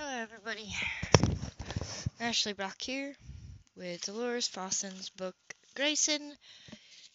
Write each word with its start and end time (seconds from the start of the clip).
Hello, 0.00 0.16
everybody. 0.16 0.72
Ashley 2.20 2.52
Brock 2.52 2.80
here 2.80 3.16
with 3.74 4.04
Delores 4.04 4.46
Fossen's 4.46 5.10
book 5.10 5.34
Grayson, 5.74 6.36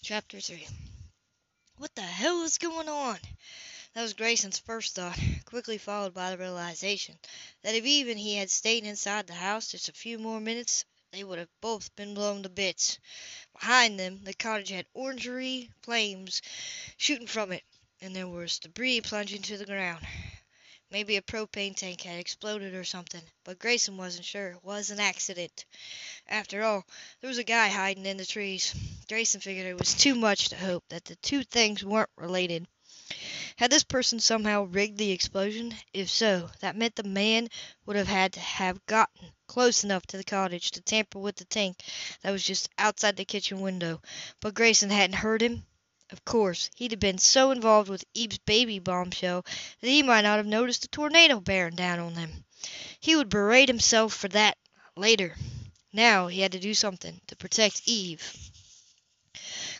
Chapter 0.01 0.41
3. 0.41 0.67
What 1.77 1.95
the 1.95 2.01
hell 2.01 2.43
is 2.43 2.57
going 2.57 2.89
on? 2.89 3.19
That 3.93 4.01
was 4.01 4.11
Grayson's 4.11 4.59
first 4.59 4.95
thought, 4.95 5.17
quickly 5.45 5.77
followed 5.77 6.13
by 6.13 6.31
the 6.31 6.37
realization 6.37 7.17
that 7.61 7.73
if 7.73 7.85
even 7.85 8.17
he 8.17 8.35
had 8.35 8.51
stayed 8.51 8.83
inside 8.83 9.27
the 9.27 9.33
house 9.33 9.71
just 9.71 9.87
a 9.87 9.93
few 9.93 10.19
more 10.19 10.41
minutes, 10.41 10.83
they 11.13 11.23
would 11.23 11.39
have 11.39 11.61
both 11.61 11.95
been 11.95 12.13
blown 12.13 12.43
to 12.43 12.49
bits. 12.49 12.99
Behind 13.53 13.97
them, 13.97 14.25
the 14.25 14.33
cottage 14.33 14.71
had 14.71 14.87
orangery 14.93 15.71
flames 15.83 16.41
shooting 16.97 17.27
from 17.27 17.53
it, 17.53 17.63
and 18.01 18.13
there 18.13 18.27
was 18.27 18.59
debris 18.59 18.99
plunging 18.99 19.43
to 19.43 19.55
the 19.55 19.65
ground. 19.65 20.05
Maybe 20.93 21.17
a 21.17 21.23
propane 21.23 21.75
tank 21.75 22.01
had 22.01 22.19
exploded 22.19 22.75
or 22.75 22.83
something, 22.83 23.23
but 23.43 23.57
Grayson 23.57 23.97
wasn't 23.97 24.27
sure 24.27 24.51
it 24.51 24.63
was 24.63 24.91
an 24.91 24.99
accident. 24.99 25.65
After 26.27 26.61
all, 26.61 26.85
there 27.19 27.27
was 27.27 27.39
a 27.39 27.43
guy 27.43 27.69
hiding 27.69 28.05
in 28.05 28.17
the 28.17 28.27
trees. 28.27 28.75
Grayson 29.09 29.41
figured 29.41 29.65
it 29.65 29.79
was 29.79 29.95
too 29.95 30.13
much 30.13 30.49
to 30.49 30.55
hope 30.55 30.83
that 30.89 31.05
the 31.05 31.15
two 31.15 31.43
things 31.45 31.83
weren't 31.83 32.11
related. 32.15 32.67
Had 33.55 33.71
this 33.71 33.83
person 33.83 34.19
somehow 34.19 34.65
rigged 34.65 34.99
the 34.99 35.09
explosion? 35.09 35.75
If 35.93 36.11
so, 36.11 36.51
that 36.59 36.75
meant 36.75 36.95
the 36.95 37.01
man 37.01 37.49
would 37.87 37.95
have 37.95 38.07
had 38.07 38.33
to 38.33 38.39
have 38.39 38.85
gotten 38.85 39.31
close 39.47 39.83
enough 39.83 40.05
to 40.07 40.17
the 40.17 40.23
cottage 40.23 40.69
to 40.71 40.81
tamper 40.81 41.17
with 41.17 41.37
the 41.37 41.45
tank 41.45 41.81
that 42.21 42.29
was 42.29 42.43
just 42.43 42.69
outside 42.77 43.15
the 43.15 43.25
kitchen 43.25 43.61
window. 43.61 43.99
But 44.39 44.53
Grayson 44.53 44.91
hadn't 44.91 45.15
heard 45.15 45.41
him. 45.41 45.65
Of 46.11 46.25
course, 46.25 46.69
he'd 46.75 46.91
have 46.91 46.99
been 46.99 47.17
so 47.17 47.51
involved 47.51 47.89
with 47.89 48.05
Eve's 48.13 48.37
baby 48.39 48.79
bombshell 48.79 49.45
that 49.81 49.87
he 49.89 50.03
might 50.03 50.21
not 50.21 50.37
have 50.37 50.45
noticed 50.45 50.85
a 50.85 50.87
tornado 50.87 51.39
bearing 51.39 51.75
down 51.75 51.99
on 51.99 52.13
them. 52.13 52.45
He 52.99 53.15
would 53.15 53.29
berate 53.29 53.69
himself 53.69 54.13
for 54.13 54.27
that 54.29 54.57
later. 54.95 55.35
Now 55.91 56.27
he 56.27 56.41
had 56.41 56.51
to 56.53 56.59
do 56.59 56.73
something 56.73 57.21
to 57.27 57.35
protect 57.35 57.81
Eve. 57.85 58.51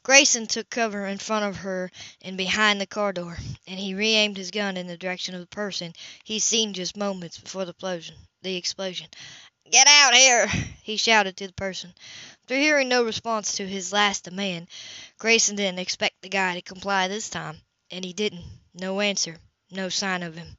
Grayson 0.04 0.48
took 0.48 0.70
cover 0.70 1.08
in 1.08 1.18
front 1.18 1.46
of 1.46 1.58
her 1.58 1.90
and 2.22 2.36
behind 2.38 2.82
the 2.82 2.86
car 2.86 3.14
door, 3.14 3.38
and 3.68 3.80
he 3.80 3.94
re-aimed 3.94 4.36
his 4.38 4.52
gun 4.52 4.76
in 4.76 4.88
the 4.88 4.98
direction 4.98 5.34
of 5.34 5.42
the 5.42 5.48
person 5.48 5.94
he'd 6.26 6.42
seen 6.42 6.74
just 6.74 6.98
moments 6.98 7.38
before 7.38 7.64
the 7.66 7.72
explosion. 7.72 8.16
The 8.42 8.56
explosion. 8.56 9.08
"Get 9.72 9.88
out 9.88 10.14
here!" 10.14 10.48
he 10.84 10.98
shouted 10.98 11.38
to 11.38 11.48
the 11.48 11.54
person. 11.54 11.94
After 12.46 12.58
hearing 12.58 12.90
no 12.90 13.04
response 13.04 13.54
to 13.56 13.66
his 13.66 13.94
last 13.94 14.26
demand, 14.26 14.68
Grayson 15.18 15.56
didn't 15.56 15.80
expect 15.80 16.22
the 16.22 16.28
guy 16.28 16.56
to 16.56 16.62
comply 16.62 17.08
this 17.08 17.30
time, 17.30 17.62
and 17.90 18.04
he 18.04 18.12
didn't. 18.12 18.44
No 18.74 19.00
answer. 19.00 19.38
No 19.72 19.88
sign 19.88 20.24
of 20.24 20.36
him. 20.36 20.58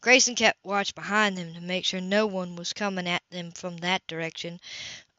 Grayson 0.00 0.34
kept 0.34 0.64
watch 0.64 0.94
behind 0.94 1.36
them 1.36 1.52
to 1.52 1.60
make 1.60 1.84
sure 1.84 2.00
no 2.00 2.26
one 2.26 2.56
was 2.56 2.72
coming 2.72 3.06
at 3.06 3.22
them 3.28 3.52
from 3.52 3.76
that 3.76 4.06
direction. 4.06 4.58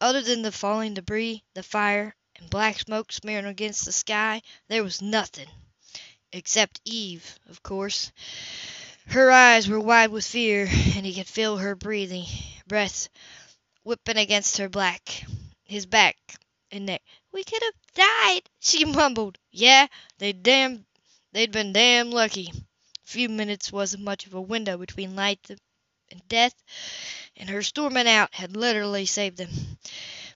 Other 0.01 0.23
than 0.23 0.41
the 0.41 0.51
falling 0.51 0.95
debris, 0.95 1.43
the 1.53 1.61
fire, 1.61 2.15
and 2.37 2.49
black 2.49 2.79
smoke 2.79 3.11
smearing 3.11 3.45
against 3.45 3.85
the 3.85 3.91
sky, 3.91 4.41
there 4.69 4.83
was 4.83 5.03
nothing. 5.03 5.49
Except 6.31 6.81
Eve, 6.83 7.37
of 7.45 7.61
course. 7.61 8.11
Her 9.05 9.29
eyes 9.31 9.67
were 9.67 9.79
wide 9.79 10.09
with 10.09 10.25
fear, 10.25 10.65
and 10.65 11.05
he 11.05 11.13
could 11.13 11.27
feel 11.27 11.57
her 11.57 11.75
breathing 11.75 12.25
breath 12.65 13.07
whipping 13.83 14.17
against 14.17 14.57
her 14.57 14.67
back, 14.67 15.23
his 15.67 15.85
back 15.85 16.17
and 16.71 16.85
neck. 16.85 17.01
"We 17.31 17.43
could 17.43 17.61
have 17.63 17.73
died," 17.93 18.49
she 18.59 18.85
mumbled. 18.85 19.37
Yeah, 19.51 19.87
they'd 20.17 20.43
damn 20.43 20.85
they'd 21.33 21.51
been 21.51 21.73
damn 21.73 22.11
lucky. 22.11 22.51
A 22.53 23.09
few 23.09 23.29
minutes 23.29 23.71
wasn't 23.71 24.03
much 24.03 24.25
of 24.25 24.33
a 24.33 24.41
window 24.41 24.77
between 24.77 25.15
life 25.15 25.39
and 25.49 26.27
death, 26.27 26.55
and 27.35 27.49
her 27.49 27.63
storming 27.63 28.07
out 28.07 28.33
had 28.33 28.55
literally 28.57 29.05
saved 29.05 29.37
them. 29.37 29.49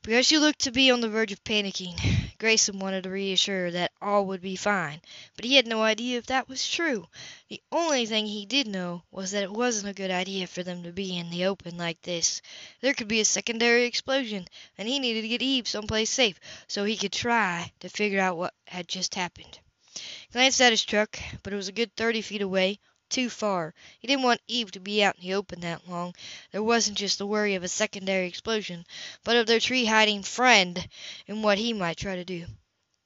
Because 0.03 0.25
she 0.25 0.37
looked 0.37 0.59
to 0.61 0.71
be 0.71 0.91
on 0.91 1.02
the 1.02 1.09
verge 1.09 1.31
of 1.31 1.43
panicking, 1.43 1.95
Grayson 2.42 2.80
wanted 2.80 3.04
to 3.04 3.11
reassure 3.11 3.65
her 3.65 3.71
that 3.71 3.92
all 4.02 4.26
would 4.26 4.42
be 4.42 4.55
fine, 4.55 4.99
but 5.36 5.45
he 5.45 5.58
had 5.58 5.67
no 5.67 5.83
idea 5.83 6.17
if 6.17 6.26
that 6.26 6.49
was 6.49 6.67
true. 6.67 7.08
The 7.49 7.61
only 7.71 8.08
thing 8.08 8.26
he 8.26 8.48
did 8.48 8.65
know 8.65 9.04
was 9.11 9.30
that 9.30 9.43
it 9.43 9.52
wasn't 9.52 9.89
a 9.89 9.93
good 9.93 10.10
idea 10.10 10.48
for 10.48 10.64
them 10.64 10.82
to 10.82 10.92
be 10.92 11.15
in 11.15 11.30
the 11.30 11.45
open 11.45 11.77
like 11.77 12.02
this. 12.02 12.42
There 12.80 12.95
could 12.95 13.08
be 13.08 13.20
a 13.20 13.26
secondary 13.26 13.83
explosion, 13.83 14.48
and 14.76 14.88
he 14.88 14.98
needed 14.98 15.21
to 15.21 15.27
get 15.27 15.43
Eve 15.43 15.67
someplace 15.67 16.10
safe 16.10 16.39
so 16.67 16.83
he 16.83 16.98
could 16.98 17.14
try 17.14 17.71
to 17.80 17.89
figure 17.89 18.20
out 18.20 18.38
what 18.38 18.55
had 18.65 18.88
just 18.88 19.14
happened. 19.14 19.60
He 19.94 20.02
glanced 20.33 20.61
at 20.61 20.73
his 20.73 20.83
truck, 20.83 21.20
but 21.44 21.54
it 21.54 21.58
was 21.58 21.67
a 21.67 21.71
good 21.71 21.95
thirty 21.95 22.23
feet 22.23 22.42
away, 22.42 22.80
too 23.11 23.30
far. 23.30 23.73
He 23.99 24.08
didn't 24.08 24.23
want 24.23 24.42
Eve 24.48 24.72
to 24.72 24.80
be 24.80 25.04
out 25.04 25.16
in 25.17 25.22
the 25.22 25.33
open 25.36 25.60
that 25.60 25.88
long. 25.88 26.16
There 26.52 26.64
wasn't 26.64 26.98
just 26.98 27.17
the 27.17 27.27
worry 27.27 27.55
of 27.55 27.64
a 27.64 27.67
secondary 27.67 28.27
explosion, 28.27 28.86
but 29.23 29.36
of 29.36 29.45
their 29.45 29.60
tree-hiding 29.60 30.23
friend 30.23 30.88
and 31.27 31.44
what 31.44 31.58
he 31.60 31.73
might 31.73 31.98
try 31.98 32.16
to 32.16 32.26
do. 32.26 32.48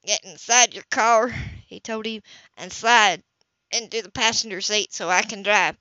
"Get 0.05 0.23
inside 0.23 0.73
your 0.73 0.85
car," 0.91 1.29
he 1.67 1.79
told 1.79 2.07
Eve, 2.07 2.23
"and 2.55 2.71
slide 2.71 3.23
into 3.71 4.01
the 4.01 4.11
passenger 4.11 4.61
seat 4.61 4.93
so 4.93 5.09
I 5.09 5.23
can 5.23 5.43
drive." 5.43 5.75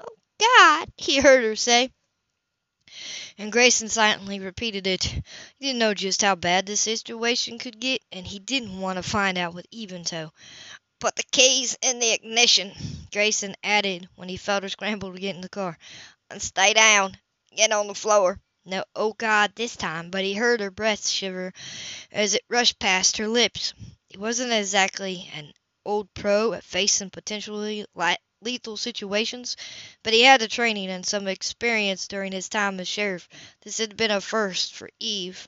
"Oh, 0.00 0.16
God!" 0.40 0.90
he 0.96 1.18
heard 1.18 1.44
her 1.44 1.54
say. 1.56 1.90
And 3.36 3.52
Grayson 3.52 3.90
silently 3.90 4.40
repeated 4.40 4.86
it. 4.86 5.04
He 5.04 5.22
didn't 5.60 5.78
know 5.78 5.92
just 5.92 6.22
how 6.22 6.34
bad 6.34 6.64
the 6.64 6.76
situation 6.76 7.58
could 7.58 7.78
get, 7.78 8.00
and 8.10 8.26
he 8.26 8.38
didn't 8.38 8.80
want 8.80 8.96
to 8.96 9.02
find 9.02 9.36
out 9.36 9.52
with 9.52 9.66
Eve 9.70 9.92
in 9.92 10.04
"Put 11.06 11.14
the 11.14 11.22
keys 11.30 11.78
in 11.82 12.00
the 12.00 12.10
ignition," 12.10 12.72
Grayson 13.12 13.54
added 13.62 14.08
when 14.16 14.28
he 14.28 14.36
felt 14.36 14.64
her 14.64 14.68
scramble 14.68 15.12
to 15.12 15.20
get 15.20 15.36
in 15.36 15.40
the 15.40 15.48
car, 15.48 15.78
"and 16.28 16.42
stay 16.42 16.74
down. 16.74 17.16
Get 17.54 17.70
on 17.70 17.86
the 17.86 17.94
floor." 17.94 18.40
No 18.64 18.82
"Oh 18.96 19.12
God!" 19.12 19.52
this 19.54 19.76
time, 19.76 20.10
but 20.10 20.24
he 20.24 20.34
heard 20.34 20.58
her 20.58 20.72
breath 20.72 21.06
shiver 21.06 21.52
as 22.10 22.34
it 22.34 22.42
rushed 22.48 22.80
past 22.80 23.18
her 23.18 23.28
lips. 23.28 23.72
He 24.08 24.18
wasn't 24.18 24.50
exactly 24.50 25.30
an 25.32 25.52
old 25.84 26.12
pro 26.12 26.54
at 26.54 26.64
facing 26.64 27.10
potentially 27.10 27.86
lethal 28.40 28.76
situations, 28.76 29.56
but 30.02 30.12
he 30.12 30.22
had 30.22 30.40
the 30.40 30.48
training 30.48 30.90
and 30.90 31.06
some 31.06 31.28
experience 31.28 32.08
during 32.08 32.32
his 32.32 32.48
time 32.48 32.80
as 32.80 32.88
sheriff. 32.88 33.28
This 33.62 33.78
had 33.78 33.96
been 33.96 34.10
a 34.10 34.20
first 34.20 34.74
for 34.74 34.90
Eve. 34.98 35.46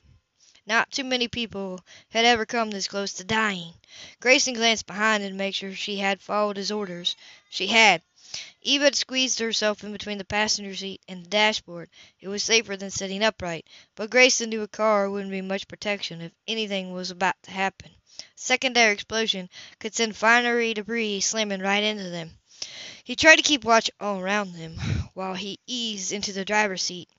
Not 0.69 0.91
too 0.91 1.03
many 1.03 1.27
people 1.27 1.83
had 2.09 2.25
ever 2.25 2.45
come 2.45 2.69
this 2.69 2.87
close 2.87 3.13
to 3.13 3.23
dying. 3.23 3.73
Grayson 4.19 4.53
glanced 4.53 4.85
behind 4.85 5.23
to 5.23 5.33
make 5.33 5.55
sure 5.55 5.73
she 5.73 5.97
had 5.97 6.21
followed 6.21 6.57
his 6.57 6.69
orders. 6.69 7.15
She 7.49 7.65
had. 7.65 8.03
Eva 8.61 8.83
had 8.83 8.95
squeezed 8.95 9.39
herself 9.39 9.83
in 9.83 9.91
between 9.91 10.19
the 10.19 10.25
passenger 10.25 10.75
seat 10.75 11.01
and 11.07 11.25
the 11.25 11.29
dashboard. 11.29 11.89
It 12.19 12.27
was 12.27 12.43
safer 12.43 12.77
than 12.77 12.91
sitting 12.91 13.23
upright, 13.23 13.65
but 13.95 14.11
Grayson 14.11 14.51
knew 14.51 14.61
a 14.61 14.67
car 14.67 15.09
wouldn't 15.09 15.31
be 15.31 15.41
much 15.41 15.67
protection 15.67 16.21
if 16.21 16.33
anything 16.47 16.93
was 16.93 17.09
about 17.09 17.41
to 17.43 17.51
happen. 17.51 17.89
Secondary 18.35 18.93
explosion 18.93 19.49
could 19.79 19.95
send 19.95 20.15
fiery 20.15 20.75
debris 20.75 21.21
slamming 21.21 21.61
right 21.61 21.83
into 21.83 22.11
them. 22.11 22.37
He 23.03 23.15
tried 23.15 23.37
to 23.37 23.41
keep 23.41 23.63
watch 23.63 23.89
all 23.99 24.19
around 24.19 24.53
them 24.53 24.77
while 25.15 25.33
he 25.33 25.57
eased 25.65 26.11
into 26.11 26.31
the 26.31 26.45
driver's 26.45 26.83
seat 26.83 27.09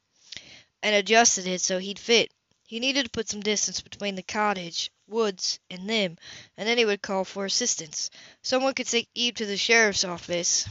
and 0.85 0.95
adjusted 0.95 1.49
it 1.49 1.61
so 1.61 1.81
he'd 1.81 1.99
fit. 1.99 2.31
He 2.71 2.79
needed 2.79 3.03
to 3.03 3.11
put 3.11 3.29
some 3.29 3.41
distance 3.41 3.81
between 3.81 4.15
the 4.15 4.23
cottage, 4.23 4.93
woods, 5.09 5.59
and 5.71 5.91
them, 5.91 6.17
and 6.57 6.69
then 6.69 6.79
he 6.79 6.85
would 6.85 7.03
call 7.03 7.25
for 7.25 7.45
assistance. 7.45 8.11
Someone 8.43 8.75
could 8.75 8.87
take 8.87 9.09
Eve 9.13 9.35
to 9.35 9.47
the 9.47 9.57
sheriff's 9.57 10.05
office, 10.05 10.67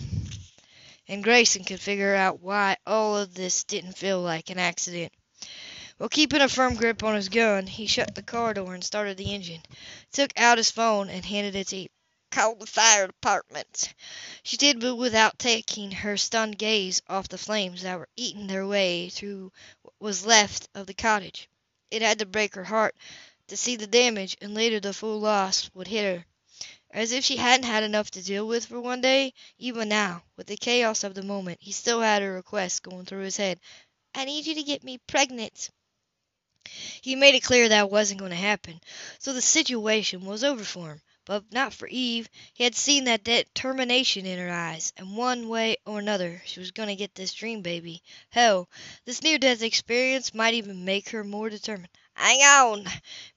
and 1.09 1.21
Grayson 1.21 1.65
could 1.65 1.81
figure 1.81 2.15
out 2.15 2.39
why 2.39 2.77
all 2.87 3.17
of 3.17 3.33
this 3.33 3.65
didn't 3.65 3.97
feel 3.97 4.21
like 4.21 4.49
an 4.49 4.57
accident. 4.59 5.11
While 5.97 6.07
keeping 6.07 6.39
a 6.39 6.47
firm 6.47 6.75
grip 6.75 7.03
on 7.03 7.15
his 7.15 7.27
gun, 7.27 7.67
he 7.67 7.85
shut 7.85 8.15
the 8.15 8.23
car 8.23 8.53
door 8.53 8.73
and 8.73 8.81
started 8.81 9.17
the 9.17 9.33
engine. 9.33 9.61
Took 10.13 10.31
out 10.39 10.57
his 10.57 10.71
phone 10.71 11.09
and 11.09 11.25
handed 11.25 11.53
it 11.55 11.67
to 11.67 11.75
Eve. 11.79 11.89
"Call 12.31 12.55
the 12.55 12.65
fire 12.65 13.07
department." 13.07 13.93
She 14.43 14.55
did 14.55 14.79
but 14.79 14.95
without 14.95 15.37
taking 15.37 15.91
her 15.91 16.15
stunned 16.15 16.57
gaze 16.57 17.01
off 17.09 17.27
the 17.27 17.37
flames 17.37 17.81
that 17.81 17.99
were 17.99 18.07
eating 18.15 18.47
their 18.47 18.65
way 18.65 19.09
through 19.09 19.51
what 19.81 19.95
was 19.99 20.25
left 20.25 20.69
of 20.73 20.87
the 20.87 20.93
cottage. 20.93 21.49
It 21.91 22.03
had 22.03 22.19
to 22.19 22.25
break 22.27 22.53
her 22.53 22.65
heart 22.65 22.95
to 23.47 23.57
see 23.57 23.75
the 23.75 23.87
damage, 23.87 24.37
and 24.41 24.53
later 24.53 24.79
the 24.79 24.93
full 24.93 25.19
loss 25.19 25.71
would 25.73 25.87
hit 25.87 26.03
her. 26.17 26.25
As 26.91 27.11
if 27.11 27.25
she 27.25 27.37
hadn't 27.37 27.65
had 27.65 27.81
enough 27.83 28.11
to 28.11 28.21
deal 28.21 28.47
with 28.47 28.67
for 28.67 28.79
one 28.79 29.01
day, 29.01 29.33
even 29.57 29.89
now, 29.89 30.23
with 30.35 30.45
the 30.45 30.55
chaos 30.57 31.03
of 31.03 31.15
the 31.15 31.23
moment, 31.23 31.57
he 31.61 31.71
still 31.71 32.01
had 32.01 32.21
her 32.21 32.33
request 32.33 32.83
going 32.83 33.05
through 33.05 33.23
his 33.23 33.37
head. 33.37 33.59
"I 34.13 34.25
need 34.25 34.45
you 34.45 34.53
to 34.55 34.63
get 34.63 34.83
me 34.83 34.99
pregnant." 34.99 35.71
He 37.01 37.15
made 37.15 37.33
it 37.33 37.43
clear 37.43 37.69
that 37.69 37.89
wasn't 37.89 38.19
going 38.19 38.31
to 38.31 38.37
happen, 38.37 38.81
so 39.17 39.33
the 39.33 39.41
situation 39.41 40.25
was 40.25 40.43
over 40.43 40.63
for 40.63 40.91
him. 40.91 41.01
But 41.29 41.51
not 41.53 41.75
for 41.75 41.87
Eve. 41.87 42.27
He 42.55 42.63
had 42.63 42.73
seen 42.73 43.03
that 43.03 43.23
determination 43.23 44.25
in 44.25 44.39
her 44.39 44.49
eyes, 44.49 44.91
and 44.97 45.15
one 45.15 45.47
way 45.47 45.77
or 45.85 45.99
another 45.99 46.41
she 46.47 46.59
was 46.59 46.71
going 46.71 46.89
to 46.89 46.95
get 46.95 47.13
this 47.13 47.35
dream 47.35 47.61
baby. 47.61 48.01
Hell, 48.31 48.67
this 49.05 49.21
near 49.21 49.37
death 49.37 49.61
experience 49.61 50.33
might 50.33 50.55
even 50.55 50.85
make 50.85 51.09
her 51.09 51.23
more 51.23 51.51
determined. 51.51 51.95
"Hang 52.15 52.39
on!" 52.39 52.87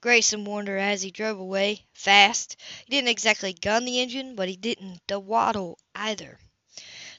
Grayson 0.00 0.46
warned 0.46 0.68
her 0.68 0.78
as 0.78 1.02
he 1.02 1.10
drove 1.10 1.38
away, 1.38 1.84
fast. 1.92 2.56
He 2.86 2.92
didn't 2.92 3.10
exactly 3.10 3.52
gun 3.52 3.84
the 3.84 4.00
engine, 4.00 4.36
but 4.36 4.48
he 4.48 4.56
didn't 4.56 5.06
dawdle 5.06 5.78
either. 5.94 6.38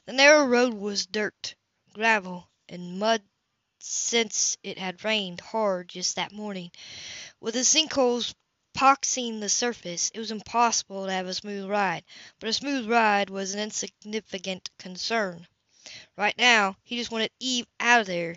The 0.06 0.12
narrow 0.12 0.44
road 0.44 0.74
was 0.74 1.06
dirt, 1.06 1.54
gravel, 1.92 2.50
and 2.68 2.98
mud 2.98 3.22
since 3.78 4.58
it 4.64 4.78
had 4.78 5.04
rained 5.04 5.40
hard 5.40 5.90
just 5.90 6.16
that 6.16 6.32
morning. 6.32 6.72
With 7.38 7.54
the 7.54 7.64
sinkholes 7.64 8.34
poxing 8.74 9.40
the 9.40 9.48
surface, 9.48 10.10
it 10.12 10.18
was 10.18 10.30
impossible 10.30 11.06
to 11.06 11.12
have 11.12 11.26
a 11.26 11.34
smooth 11.34 11.68
ride, 11.68 12.04
but 12.38 12.48
a 12.48 12.52
smooth 12.52 12.86
ride 12.88 13.30
was 13.30 13.54
an 13.54 13.60
insignificant 13.60 14.68
concern. 14.78 15.46
Right 16.16 16.36
now, 16.36 16.76
he 16.82 16.96
just 16.96 17.10
wanted 17.10 17.30
Eve 17.38 17.66
out 17.78 18.00
of 18.00 18.06
there. 18.06 18.36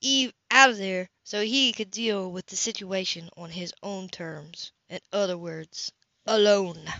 Eve 0.00 0.32
out 0.50 0.70
of 0.70 0.78
there 0.78 1.08
so 1.22 1.42
he 1.42 1.72
could 1.72 1.90
deal 1.90 2.30
with 2.30 2.46
the 2.46 2.56
situation 2.56 3.30
on 3.36 3.50
his 3.50 3.72
own 3.82 4.08
terms. 4.08 4.72
In 4.88 5.00
other 5.12 5.36
words, 5.38 5.92
alone. 6.26 6.92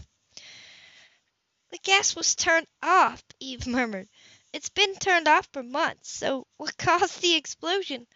The 1.71 1.79
gas 1.79 2.17
was 2.17 2.35
turned 2.35 2.67
off, 2.83 3.23
Eve 3.41 3.67
murmured. 3.67 4.09
It's 4.53 4.71
been 4.71 4.95
turned 4.97 5.29
off 5.29 5.49
for 5.53 5.63
months, 5.63 6.11
so 6.11 6.47
what 6.57 6.77
caused 6.79 7.21
the 7.21 7.35
explosion? 7.35 8.07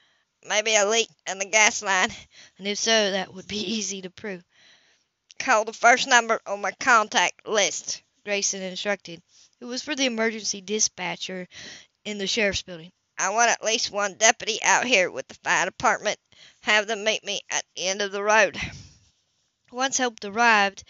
Maybe 0.44 0.74
a 0.74 0.86
leak 0.86 1.10
in 1.26 1.38
the 1.38 1.44
gas 1.44 1.82
line. 1.82 2.10
And 2.58 2.66
if 2.66 2.78
so, 2.78 3.10
that 3.10 3.32
would 3.32 3.46
be 3.46 3.58
easy 3.76 4.02
to 4.02 4.10
prove. 4.10 4.42
Call 5.42 5.64
the 5.64 5.72
first 5.72 6.06
number 6.06 6.40
on 6.46 6.60
my 6.60 6.70
contact 6.78 7.48
list, 7.48 8.02
Grayson 8.24 8.62
instructed. 8.62 9.20
It 9.60 9.64
was 9.64 9.82
for 9.82 9.96
the 9.96 10.06
emergency 10.06 10.60
dispatcher 10.60 11.48
in 12.04 12.18
the 12.18 12.28
sheriff's 12.28 12.62
building. 12.62 12.92
I 13.18 13.30
want 13.30 13.50
at 13.50 13.64
least 13.64 13.90
one 13.90 14.14
deputy 14.14 14.62
out 14.62 14.84
here 14.84 15.10
with 15.10 15.26
the 15.26 15.34
fire 15.42 15.64
department. 15.64 16.20
Have 16.60 16.86
them 16.86 17.02
meet 17.02 17.24
me 17.24 17.40
at 17.50 17.64
the 17.74 17.88
end 17.88 18.02
of 18.02 18.12
the 18.12 18.22
road. 18.22 18.56
Once 19.72 19.96
help 19.96 20.22
arrived, 20.22 20.84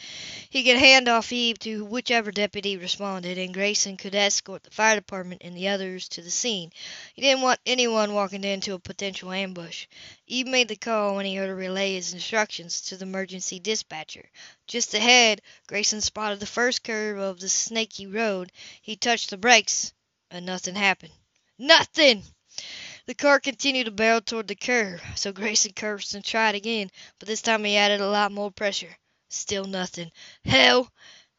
he 0.50 0.64
could 0.64 0.76
hand 0.76 1.06
off 1.08 1.30
Eve 1.30 1.56
to 1.56 1.84
whichever 1.84 2.32
deputy 2.32 2.76
responded, 2.76 3.38
and 3.38 3.54
Grayson 3.54 3.96
could 3.96 4.12
escort 4.12 4.64
the 4.64 4.72
fire 4.72 4.96
department 4.96 5.40
and 5.44 5.56
the 5.56 5.68
others 5.68 6.08
to 6.08 6.20
the 6.20 6.32
scene. 6.32 6.72
He 7.14 7.22
didn't 7.22 7.42
want 7.42 7.60
anyone 7.64 8.12
walking 8.12 8.42
into 8.42 8.74
a 8.74 8.80
potential 8.80 9.30
ambush. 9.30 9.86
Eve 10.26 10.48
made 10.48 10.66
the 10.66 10.74
call 10.74 11.14
when 11.14 11.26
he 11.26 11.36
heard 11.36 11.48
her 11.48 11.54
relay 11.54 11.94
his 11.94 12.12
instructions 12.12 12.80
to 12.80 12.96
the 12.96 13.04
emergency 13.04 13.60
dispatcher. 13.60 14.28
Just 14.66 14.94
ahead, 14.94 15.42
Grayson 15.68 16.00
spotted 16.00 16.40
the 16.40 16.46
first 16.46 16.82
curve 16.82 17.18
of 17.18 17.38
the 17.38 17.48
snaky 17.48 18.08
road. 18.08 18.50
He 18.80 18.96
touched 18.96 19.30
the 19.30 19.36
brakes, 19.36 19.92
and 20.28 20.44
nothing 20.44 20.74
happened. 20.74 21.12
Nothing! 21.56 22.24
The 23.04 23.14
car 23.14 23.40
continued 23.40 23.86
to 23.86 23.90
barrel 23.90 24.20
toward 24.20 24.46
the 24.46 24.54
curve, 24.54 25.02
so 25.16 25.32
Grayson 25.32 25.72
cursed 25.72 26.14
and 26.14 26.24
tried 26.24 26.54
again, 26.54 26.88
but 27.18 27.26
this 27.26 27.42
time 27.42 27.64
he 27.64 27.76
added 27.76 28.00
a 28.00 28.08
lot 28.08 28.30
more 28.30 28.52
pressure. 28.52 28.96
Still 29.28 29.64
nothing. 29.64 30.12
Hell! 30.44 30.88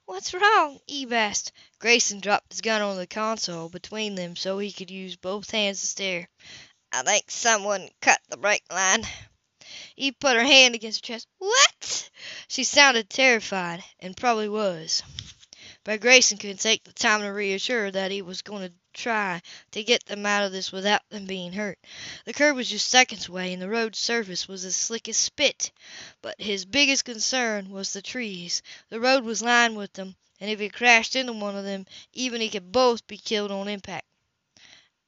What's 0.05 0.33
wrong? 0.33 0.81
Eve 0.87 1.13
asked. 1.13 1.53
Grayson 1.79 2.19
dropped 2.19 2.51
his 2.51 2.59
gun 2.59 2.81
on 2.81 2.97
the 2.97 3.07
console 3.07 3.69
between 3.69 4.15
them 4.15 4.35
so 4.35 4.59
he 4.59 4.73
could 4.73 4.91
use 4.91 5.15
both 5.15 5.51
hands 5.51 5.79
to 5.79 5.87
steer. 5.87 6.27
I 6.91 7.01
think 7.03 7.31
someone 7.31 7.89
cut 8.01 8.19
the 8.27 8.35
brake 8.35 8.65
line. 8.69 9.07
Eve 9.95 10.19
put 10.19 10.35
her 10.35 10.43
hand 10.43 10.75
against 10.75 11.07
her 11.07 11.13
chest. 11.13 11.27
What? 11.37 12.09
She 12.49 12.65
sounded 12.65 13.09
terrified, 13.09 13.85
and 13.99 14.17
probably 14.17 14.49
was. 14.49 15.01
But 15.85 16.01
Grayson 16.01 16.37
couldn't 16.37 16.59
take 16.59 16.83
the 16.83 16.91
time 16.91 17.21
to 17.21 17.27
reassure 17.27 17.85
her 17.85 17.91
that 17.91 18.11
he 18.11 18.21
was 18.21 18.41
going 18.41 18.67
to 18.67 18.73
try 18.93 19.41
to 19.71 19.83
get 19.83 20.05
them 20.05 20.25
out 20.25 20.43
of 20.43 20.51
this 20.51 20.71
without 20.71 21.01
them 21.09 21.25
being 21.25 21.53
hurt. 21.53 21.79
The 22.25 22.33
curve 22.33 22.55
was 22.55 22.69
just 22.69 22.89
seconds 22.89 23.27
away, 23.27 23.53
and 23.53 23.61
the 23.61 23.69
road 23.69 23.95
surface 23.95 24.47
was 24.47 24.63
as 24.65 24.75
slick 24.75 25.09
as 25.09 25.17
spit. 25.17 25.71
But 26.21 26.39
his 26.39 26.65
biggest 26.65 27.05
concern 27.05 27.69
was 27.69 27.93
the 27.93 28.01
trees. 28.01 28.61
The 28.89 28.99
road 28.99 29.23
was 29.23 29.41
lined 29.41 29.75
with 29.75 29.93
them, 29.93 30.15
and 30.39 30.49
if 30.49 30.59
he 30.59 30.69
crashed 30.69 31.15
into 31.15 31.33
one 31.33 31.55
of 31.55 31.65
them, 31.65 31.85
even 32.13 32.41
he 32.41 32.49
could 32.49 32.71
both 32.71 33.05
be 33.07 33.17
killed 33.17 33.51
on 33.51 33.67
impact. 33.67 34.05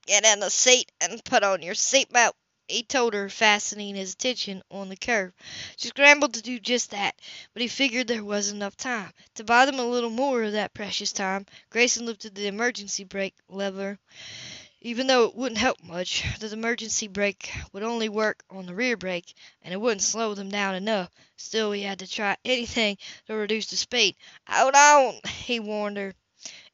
Get 0.06 0.26
in 0.26 0.40
the 0.40 0.50
seat 0.50 0.92
and 1.02 1.24
put 1.26 1.44
on 1.44 1.62
your 1.62 1.76
seatbelt, 1.76 2.34
he 2.68 2.84
told 2.84 3.14
her, 3.14 3.30
fastening 3.30 3.96
his 3.96 4.14
attention 4.14 4.64
on 4.72 4.90
the 4.90 4.96
curve. 4.96 5.34
She 5.78 5.88
scrambled 5.90 6.34
to 6.36 6.42
do 6.42 6.60
just 6.60 6.92
that, 6.92 7.16
but 7.54 7.62
he 7.62 7.68
figured 7.68 8.08
there 8.08 8.24
wasn't 8.24 8.58
enough 8.58 8.76
time. 8.78 9.14
To 9.36 9.44
buy 9.44 9.66
them 9.66 9.80
a 9.80 9.86
little 9.86 10.10
more 10.10 10.44
of 10.44 10.54
that 10.54 10.74
precious 10.74 11.12
time, 11.12 11.46
Grayson 11.70 12.06
lifted 12.06 12.36
the 12.36 12.48
emergency 12.48 13.04
brake 13.04 13.36
lever. 13.50 14.00
Even 14.82 15.08
though 15.08 15.26
it 15.26 15.36
wouldn't 15.36 15.58
help 15.58 15.82
much, 15.84 16.24
the 16.40 16.52
emergency 16.54 17.08
brake 17.08 17.52
would 17.72 17.82
only 17.84 18.08
work 18.10 18.44
on 18.50 18.66
the 18.66 18.76
rear 18.76 18.96
brake, 18.96 19.34
and 19.64 19.74
it 19.74 19.78
wouldn't 19.78 20.04
slow 20.04 20.34
them 20.36 20.50
down 20.50 20.76
enough. 20.76 21.10
Still, 21.38 21.72
he 21.72 21.82
had 21.82 22.00
to 22.00 22.08
try 22.08 22.38
anything 22.46 22.98
to 23.28 23.34
reduce 23.34 23.68
the 23.68 23.78
speed. 23.78 24.16
Hold 24.48 24.76
on, 24.76 25.20
he 25.46 25.60
warned 25.60 25.98
her. 25.98 26.14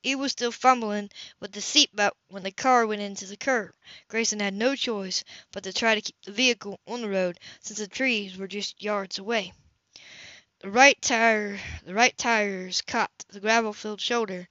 He 0.04 0.16
was 0.16 0.32
still 0.32 0.52
fumbling 0.52 1.12
with 1.40 1.52
the 1.52 1.62
seat 1.62 1.96
belt 1.96 2.18
when 2.28 2.42
the 2.42 2.52
car 2.52 2.88
went 2.88 3.04
into 3.04 3.28
the 3.28 3.38
curb. 3.38 3.76
Grayson 4.08 4.40
had 4.40 4.56
no 4.56 4.76
choice 4.76 5.24
but 5.52 5.64
to 5.64 5.72
try 5.72 5.94
to 5.94 6.02
keep 6.02 6.20
the 6.24 6.32
vehicle 6.32 6.80
on 6.88 7.02
the 7.02 7.10
road, 7.10 7.40
since 7.60 7.78
the 7.78 7.88
trees 7.88 8.36
were 8.36 8.48
just 8.48 8.82
yards 8.82 9.20
away. 9.20 9.54
The 10.62 10.72
right 10.72 11.00
tire, 11.02 11.60
the 11.84 11.94
right 11.94 12.18
tires 12.18 12.82
caught 12.82 13.12
the 13.30 13.40
gravel-filled 13.40 14.02
shoulder, 14.02 14.50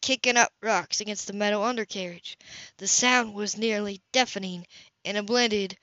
kicking 0.00 0.36
up 0.36 0.52
rocks 0.62 1.00
against 1.00 1.26
the 1.26 1.32
metal 1.32 1.64
undercarriage. 1.64 2.38
The 2.76 2.86
sound 2.86 3.34
was 3.34 3.56
nearly 3.56 4.00
deafening, 4.12 4.64
and 5.04 5.16
it 5.16 5.26
blended 5.26 5.76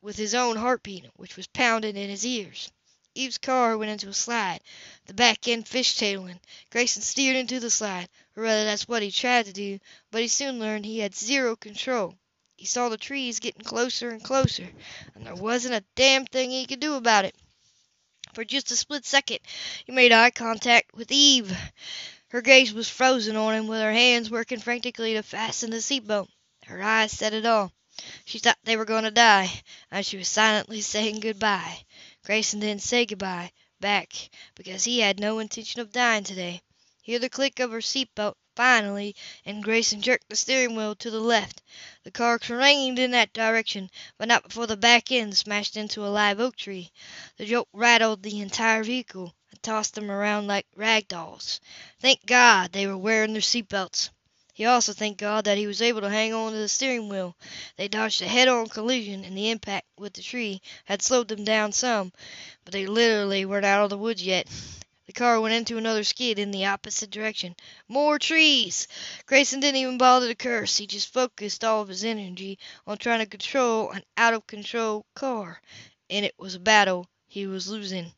with 0.00 0.16
his 0.16 0.34
own 0.34 0.56
heartbeat, 0.56 1.06
which 1.14 1.36
was 1.36 1.46
pounding 1.46 1.96
in 1.96 2.10
his 2.10 2.26
ears. 2.26 2.72
Eve's 3.16 3.38
car 3.38 3.78
went 3.78 3.92
into 3.92 4.08
a 4.08 4.12
slide, 4.12 4.60
the 5.06 5.14
back 5.14 5.46
end 5.46 5.66
fishtailing. 5.66 6.40
Grayson 6.70 7.00
steered 7.00 7.36
into 7.36 7.60
the 7.60 7.70
slide, 7.70 8.08
or 8.36 8.42
rather 8.42 8.64
that's 8.64 8.88
what 8.88 9.02
he 9.02 9.12
tried 9.12 9.46
to 9.46 9.52
do, 9.52 9.78
but 10.10 10.20
he 10.20 10.26
soon 10.26 10.58
learned 10.58 10.84
he 10.84 10.98
had 10.98 11.14
zero 11.14 11.54
control. 11.54 12.16
He 12.56 12.66
saw 12.66 12.88
the 12.88 12.96
trees 12.96 13.38
getting 13.38 13.62
closer 13.62 14.10
and 14.10 14.22
closer, 14.22 14.68
and 15.14 15.24
there 15.24 15.34
wasn't 15.36 15.74
a 15.74 15.84
damn 15.94 16.26
thing 16.26 16.50
he 16.50 16.66
could 16.66 16.80
do 16.80 16.94
about 16.94 17.24
it. 17.24 17.36
For 18.32 18.44
just 18.44 18.72
a 18.72 18.76
split 18.76 19.06
second 19.06 19.38
he 19.84 19.92
made 19.92 20.10
eye 20.10 20.30
contact 20.30 20.92
with 20.92 21.12
Eve. 21.12 21.56
Her 22.28 22.42
gaze 22.42 22.72
was 22.72 22.88
frozen 22.88 23.36
on 23.36 23.54
him, 23.54 23.68
with 23.68 23.80
her 23.80 23.92
hands 23.92 24.28
working 24.28 24.58
frantically 24.58 25.14
to 25.14 25.22
fasten 25.22 25.70
the 25.70 25.80
seatbelt. 25.80 26.28
Her 26.66 26.82
eyes 26.82 27.12
said 27.12 27.32
it 27.32 27.46
all. 27.46 27.70
She 28.24 28.40
thought 28.40 28.58
they 28.64 28.76
were 28.76 28.84
going 28.84 29.04
to 29.04 29.12
die, 29.12 29.62
and 29.92 30.04
she 30.04 30.16
was 30.16 30.26
silently 30.26 30.80
saying 30.80 31.20
goodbye. 31.20 31.84
Grayson 32.24 32.60
didn't 32.60 32.82
say 32.82 33.04
goodbye 33.04 33.52
back 33.80 34.30
because 34.54 34.84
he 34.84 35.00
had 35.00 35.20
no 35.20 35.38
intention 35.38 35.82
of 35.82 35.92
dying 35.92 36.24
today. 36.24 36.62
He 37.02 37.12
heard 37.12 37.20
the 37.20 37.28
click 37.28 37.60
of 37.60 37.70
her 37.70 37.82
seat 37.82 38.14
belt 38.14 38.38
finally, 38.56 39.14
and 39.44 39.62
Grayson 39.62 40.00
jerked 40.00 40.30
the 40.30 40.36
steering 40.36 40.74
wheel 40.74 40.94
to 40.94 41.10
the 41.10 41.20
left. 41.20 41.60
The 42.02 42.10
car 42.10 42.38
careened 42.38 42.98
in 42.98 43.10
that 43.10 43.34
direction, 43.34 43.90
but 44.16 44.28
not 44.28 44.42
before 44.42 44.66
the 44.66 44.76
back 44.76 45.12
end 45.12 45.36
smashed 45.36 45.76
into 45.76 46.06
a 46.06 46.08
live 46.08 46.40
oak 46.40 46.56
tree. 46.56 46.90
The 47.36 47.44
jolt 47.44 47.68
rattled 47.74 48.22
the 48.22 48.40
entire 48.40 48.82
vehicle 48.84 49.34
and 49.50 49.62
tossed 49.62 49.94
them 49.94 50.10
around 50.10 50.46
like 50.46 50.66
rag 50.74 51.08
dolls. 51.08 51.60
Thank 52.00 52.24
God 52.24 52.72
they 52.72 52.86
were 52.86 52.96
wearing 52.96 53.34
their 53.34 53.42
seat 53.42 53.68
belts. 53.68 54.08
He 54.56 54.64
also 54.66 54.92
thanked 54.92 55.18
God 55.18 55.46
that 55.46 55.58
he 55.58 55.66
was 55.66 55.82
able 55.82 56.00
to 56.02 56.08
hang 56.08 56.32
on 56.32 56.52
to 56.52 56.58
the 56.58 56.68
steering 56.68 57.08
wheel. 57.08 57.36
They 57.76 57.88
dodged 57.88 58.22
a 58.22 58.28
head-on 58.28 58.68
collision, 58.68 59.24
and 59.24 59.36
the 59.36 59.50
impact 59.50 59.88
with 59.98 60.12
the 60.12 60.22
tree 60.22 60.62
had 60.84 61.02
slowed 61.02 61.26
them 61.26 61.44
down 61.44 61.72
some, 61.72 62.12
but 62.64 62.72
they 62.72 62.86
literally 62.86 63.44
weren't 63.44 63.66
out 63.66 63.82
of 63.82 63.90
the 63.90 63.98
woods 63.98 64.22
yet. 64.22 64.46
The 65.06 65.12
car 65.12 65.40
went 65.40 65.54
into 65.54 65.76
another 65.76 66.04
skid 66.04 66.38
in 66.38 66.52
the 66.52 66.66
opposite 66.66 67.10
direction. 67.10 67.56
More 67.88 68.16
trees! 68.20 68.86
Grayson 69.26 69.58
didn't 69.58 69.80
even 69.80 69.98
bother 69.98 70.28
to 70.28 70.36
curse. 70.36 70.76
He 70.76 70.86
just 70.86 71.12
focused 71.12 71.64
all 71.64 71.82
of 71.82 71.88
his 71.88 72.04
energy 72.04 72.60
on 72.86 72.96
trying 72.98 73.18
to 73.18 73.26
control 73.26 73.90
an 73.90 74.04
out-of-control 74.16 75.04
car, 75.14 75.60
and 76.08 76.24
it 76.24 76.38
was 76.38 76.54
a 76.54 76.60
battle 76.60 77.08
he 77.26 77.48
was 77.48 77.68
losing. 77.68 78.12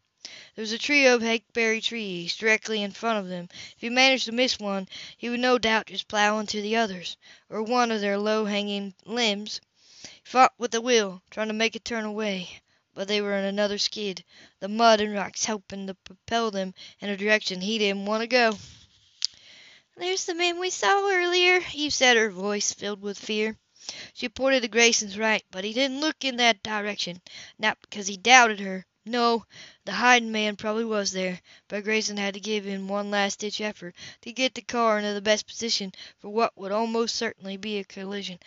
There 0.57 0.63
was 0.63 0.73
a 0.73 0.79
trio 0.79 1.17
of 1.17 1.21
hackberry 1.21 1.83
trees 1.83 2.35
directly 2.35 2.83
in 2.83 2.91
front 2.91 3.19
of 3.19 3.29
them. 3.29 3.51
If 3.75 3.83
he 3.83 3.91
managed 3.91 4.25
to 4.25 4.33
miss 4.33 4.59
one, 4.59 4.89
he 5.15 5.29
would 5.29 5.41
no 5.41 5.59
doubt 5.59 5.89
just 5.89 6.09
plow 6.09 6.39
into 6.39 6.63
the 6.63 6.77
others, 6.77 7.19
or 7.51 7.63
one 7.63 7.93
of 7.93 8.01
their 8.01 8.17
low-hanging 8.17 8.95
limbs. 9.05 9.61
He 10.03 10.09
fought 10.25 10.55
with 10.57 10.71
the 10.71 10.81
wheel, 10.81 11.23
trying 11.31 11.49
to 11.49 11.53
make 11.53 11.77
it 11.77 11.85
turn 11.85 12.07
away, 12.07 12.63
but 12.95 13.07
they 13.07 13.21
were 13.21 13.37
in 13.37 13.45
another 13.45 13.77
skid, 13.77 14.25
the 14.59 14.67
mud 14.67 15.03
and 15.03 15.13
rocks 15.13 15.45
helping 15.45 15.87
to 15.89 15.95
propel 15.95 16.51
them 16.51 16.73
in 17.01 17.11
a 17.11 17.19
direction 17.19 17.61
he 17.61 17.77
didn't 17.77 18.07
want 18.07 18.23
to 18.23 18.27
go. 18.27 18.57
"There's 19.95 20.25
the 20.25 20.35
man 20.35 20.59
we 20.59 20.71
saw 20.71 21.07
earlier," 21.07 21.63
Eve 21.75 21.93
said, 21.93 22.17
her 22.17 22.31
voice 22.31 22.73
filled 22.73 23.03
with 23.03 23.19
fear. 23.19 23.59
She 24.15 24.31
pointed 24.31 24.63
to 24.63 24.69
Grayson's 24.69 25.19
right, 25.19 25.45
but 25.51 25.65
he 25.65 25.75
didn't 25.75 26.01
look 26.01 26.25
in 26.25 26.37
that 26.39 26.63
direction, 26.63 27.21
not 27.59 27.77
because 27.83 28.07
he 28.07 28.17
doubted 28.17 28.61
her. 28.61 28.87
No, 29.07 29.47
the 29.87 29.93
hiding 29.93 30.33
man 30.33 30.57
probably 30.57 30.85
was 30.85 31.13
there, 31.13 31.41
but 31.67 31.83
Grayson 31.85 32.19
had 32.19 32.35
to 32.35 32.41
give 32.41 32.67
in 32.67 32.89
one 32.89 33.11
last 33.11 33.39
ditch 33.39 33.59
effort 33.63 33.95
to 34.21 34.33
get 34.33 34.55
the 34.55 34.61
car 34.61 34.99
into 34.99 35.15
the 35.15 35.23
best 35.23 35.47
position 35.47 35.93
for 36.19 36.29
what 36.29 36.55
would 36.59 36.73
almost 36.73 37.17
certainly 37.17 37.57
be 37.57 37.79
a 37.79 37.85
collision. 37.85 38.39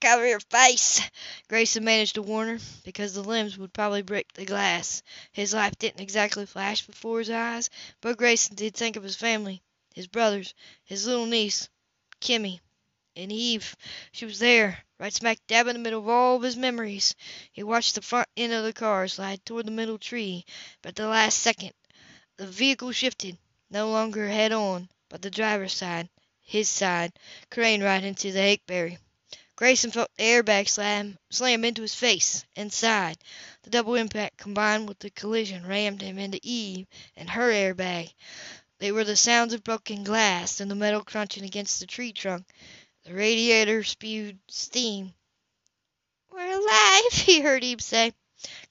Cover 0.00 0.26
your 0.28 0.38
face, 0.38 1.00
Grayson 1.48 1.82
managed 1.82 2.14
to 2.16 2.22
warn 2.22 2.48
her, 2.58 2.64
because 2.84 3.14
the 3.14 3.24
limbs 3.24 3.58
would 3.58 3.72
probably 3.72 4.02
break 4.02 4.32
the 4.34 4.44
glass. 4.44 5.02
His 5.32 5.52
life 5.54 5.76
didn't 5.78 6.00
exactly 6.02 6.46
flash 6.46 6.86
before 6.86 7.18
his 7.18 7.30
eyes, 7.30 7.70
but 8.00 8.18
Grayson 8.18 8.54
did 8.54 8.74
think 8.76 8.96
of 8.96 9.02
his 9.02 9.16
family, 9.16 9.62
his 9.94 10.06
brothers, 10.06 10.54
his 10.84 11.06
little 11.06 11.26
niece, 11.26 11.68
Kimmy. 12.20 12.60
And 13.14 13.30
Eve, 13.30 13.76
she 14.12 14.24
was 14.24 14.38
there, 14.38 14.84
right 14.98 15.12
smack 15.12 15.38
dab 15.46 15.66
in 15.66 15.74
the 15.74 15.80
middle 15.80 16.00
of 16.00 16.08
all 16.08 16.40
his 16.40 16.56
memories. 16.56 17.14
He 17.52 17.62
watched 17.62 17.94
the 17.94 18.02
front 18.02 18.28
end 18.36 18.52
of 18.52 18.64
the 18.64 18.72
car 18.72 19.06
slide 19.08 19.44
toward 19.44 19.66
the 19.66 19.70
middle 19.70 19.98
tree, 19.98 20.46
but 20.80 20.90
at 20.90 20.96
the 20.96 21.08
last 21.08 21.38
second 21.38 21.72
the 22.38 22.46
vehicle 22.46 22.90
shifted, 22.92 23.36
no 23.70 23.90
longer 23.90 24.28
head 24.28 24.52
on, 24.52 24.88
but 25.08 25.20
the 25.22 25.30
driver's 25.30 25.74
side, 25.74 26.08
his 26.40 26.68
side, 26.68 27.12
careened 27.50 27.82
right 27.82 28.02
into 28.02 28.32
the 28.32 28.40
hackberry. 28.40 28.98
Grayson 29.54 29.90
felt 29.90 30.10
the 30.16 30.24
airbag 30.24 30.68
slam, 30.68 31.18
slam 31.30 31.64
into 31.64 31.82
his 31.82 31.94
face 31.94 32.44
and 32.56 32.72
side. 32.72 33.18
The 33.62 33.70
double 33.70 33.94
impact 33.94 34.38
combined 34.38 34.88
with 34.88 34.98
the 34.98 35.10
collision 35.10 35.66
rammed 35.66 36.00
him 36.00 36.18
into 36.18 36.40
Eve 36.42 36.86
and 37.16 37.28
her 37.30 37.52
airbag. 37.52 38.12
There 38.78 38.94
were 38.94 39.04
the 39.04 39.14
sounds 39.16 39.52
of 39.52 39.62
broken 39.62 40.02
glass 40.02 40.58
and 40.60 40.70
the 40.70 40.74
metal 40.74 41.04
crunching 41.04 41.44
against 41.44 41.78
the 41.78 41.86
tree 41.86 42.12
trunk. 42.12 42.46
The 43.04 43.14
radiator 43.14 43.84
spewed 43.84 44.38
steam. 44.48 45.14
We're 46.30 46.52
alive, 46.52 47.12
he 47.12 47.40
heard 47.40 47.62
Eve 47.62 47.80
say. 47.80 48.12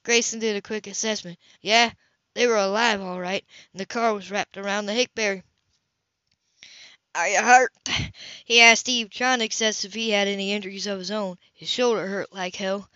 Grayson 0.02 0.38
did 0.38 0.56
a 0.56 0.62
quick 0.62 0.86
assessment. 0.86 1.38
Yeah, 1.60 1.92
they 2.34 2.46
were 2.46 2.56
alive 2.56 3.00
all 3.00 3.20
right, 3.20 3.44
and 3.72 3.80
the 3.80 3.86
car 3.86 4.14
was 4.14 4.30
wrapped 4.30 4.56
around 4.58 4.86
the 4.86 4.94
hickberry. 4.94 5.42
Are 7.14 7.28
you 7.28 7.42
hurt? 7.42 7.72
He 8.44 8.60
asked 8.60 8.88
Eve, 8.88 9.10
trying 9.10 9.38
to 9.38 9.46
assess 9.46 9.84
if 9.84 9.94
he 9.94 10.10
had 10.10 10.28
any 10.28 10.52
injuries 10.52 10.86
of 10.86 10.98
his 10.98 11.10
own. 11.10 11.38
His 11.54 11.68
shoulder 11.68 12.06
hurt 12.06 12.32
like 12.32 12.56
hell, 12.56 12.90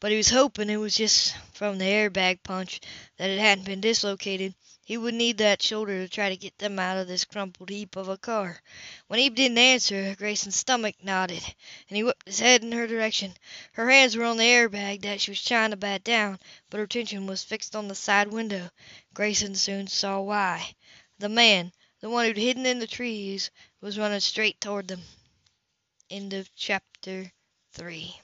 but 0.00 0.10
he 0.10 0.16
was 0.16 0.30
hoping 0.30 0.70
it 0.70 0.76
was 0.76 0.96
just 0.96 1.34
from 1.52 1.78
the 1.78 1.84
airbag 1.84 2.42
punch, 2.42 2.80
that 3.16 3.30
it 3.30 3.38
hadn't 3.38 3.64
been 3.64 3.80
dislocated. 3.80 4.54
He 4.88 4.96
would 4.96 5.12
need 5.12 5.36
that 5.36 5.60
shoulder 5.60 6.00
to 6.00 6.08
try 6.08 6.30
to 6.30 6.36
get 6.38 6.56
them 6.56 6.78
out 6.78 6.96
of 6.96 7.08
this 7.08 7.26
crumpled 7.26 7.68
heap 7.68 7.94
of 7.94 8.08
a 8.08 8.16
car. 8.16 8.62
When 9.06 9.20
Eve 9.20 9.34
didn't 9.34 9.58
answer, 9.58 10.14
Grayson's 10.14 10.56
stomach 10.56 10.94
knotted, 11.02 11.42
and 11.90 11.96
he 11.98 12.02
whipped 12.02 12.26
his 12.26 12.38
head 12.38 12.62
in 12.64 12.72
her 12.72 12.86
direction. 12.86 13.36
Her 13.72 13.90
hands 13.90 14.16
were 14.16 14.24
on 14.24 14.38
the 14.38 14.44
airbag 14.44 15.02
that 15.02 15.20
she 15.20 15.30
was 15.30 15.44
trying 15.44 15.72
to 15.72 15.76
bat 15.76 16.04
down, 16.04 16.38
but 16.70 16.78
her 16.78 16.84
attention 16.84 17.26
was 17.26 17.44
fixed 17.44 17.76
on 17.76 17.88
the 17.88 17.94
side 17.94 18.28
window. 18.28 18.70
Grayson 19.12 19.56
soon 19.56 19.88
saw 19.88 20.22
why. 20.22 20.74
The 21.18 21.28
man, 21.28 21.74
the 22.00 22.08
one 22.08 22.24
who'd 22.24 22.38
hidden 22.38 22.64
in 22.64 22.78
the 22.78 22.86
trees, 22.86 23.50
was 23.82 23.98
running 23.98 24.20
straight 24.20 24.58
toward 24.58 24.88
them. 24.88 25.02
End 26.08 26.32
of 26.32 26.48
chapter 26.56 27.30
3 27.74 28.18